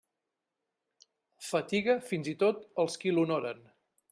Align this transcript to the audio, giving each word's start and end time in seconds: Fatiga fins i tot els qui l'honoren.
Fatiga 1.49 1.97
fins 2.07 2.31
i 2.35 2.35
tot 2.45 2.67
els 2.85 2.99
qui 3.05 3.17
l'honoren. 3.17 3.63